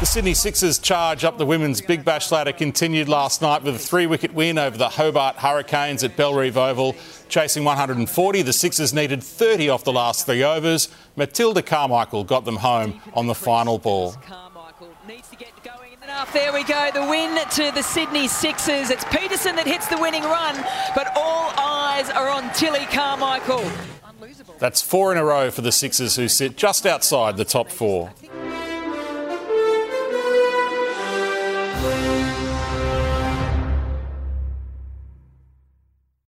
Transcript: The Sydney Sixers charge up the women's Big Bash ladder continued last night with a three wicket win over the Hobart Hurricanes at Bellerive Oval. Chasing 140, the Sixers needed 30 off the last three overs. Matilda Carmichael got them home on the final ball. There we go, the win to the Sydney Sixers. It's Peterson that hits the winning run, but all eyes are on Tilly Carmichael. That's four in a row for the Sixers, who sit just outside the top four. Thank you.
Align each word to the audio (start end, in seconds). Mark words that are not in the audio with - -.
The 0.00 0.06
Sydney 0.06 0.32
Sixers 0.32 0.78
charge 0.78 1.24
up 1.24 1.36
the 1.36 1.44
women's 1.44 1.82
Big 1.82 2.06
Bash 2.06 2.32
ladder 2.32 2.52
continued 2.52 3.06
last 3.06 3.42
night 3.42 3.62
with 3.62 3.74
a 3.74 3.78
three 3.78 4.06
wicket 4.06 4.32
win 4.32 4.56
over 4.56 4.78
the 4.78 4.88
Hobart 4.88 5.36
Hurricanes 5.36 6.02
at 6.02 6.16
Bellerive 6.16 6.56
Oval. 6.56 6.96
Chasing 7.28 7.64
140, 7.64 8.40
the 8.40 8.52
Sixers 8.54 8.94
needed 8.94 9.22
30 9.22 9.68
off 9.68 9.84
the 9.84 9.92
last 9.92 10.24
three 10.24 10.42
overs. 10.42 10.88
Matilda 11.16 11.60
Carmichael 11.60 12.24
got 12.24 12.46
them 12.46 12.56
home 12.56 12.98
on 13.12 13.26
the 13.26 13.34
final 13.34 13.76
ball. 13.76 14.14
There 16.32 16.52
we 16.54 16.64
go, 16.64 16.90
the 16.94 17.06
win 17.06 17.38
to 17.50 17.70
the 17.74 17.82
Sydney 17.82 18.26
Sixers. 18.26 18.88
It's 18.88 19.04
Peterson 19.04 19.54
that 19.56 19.66
hits 19.66 19.86
the 19.88 19.98
winning 19.98 20.22
run, 20.22 20.56
but 20.94 21.12
all 21.14 21.52
eyes 21.58 22.08
are 22.08 22.30
on 22.30 22.50
Tilly 22.54 22.86
Carmichael. 22.86 23.70
That's 24.58 24.80
four 24.80 25.12
in 25.12 25.18
a 25.18 25.24
row 25.24 25.50
for 25.50 25.60
the 25.60 25.72
Sixers, 25.72 26.16
who 26.16 26.26
sit 26.28 26.56
just 26.56 26.86
outside 26.86 27.36
the 27.36 27.44
top 27.44 27.70
four. 27.70 28.10
Thank 31.82 32.14
you. 32.14 32.19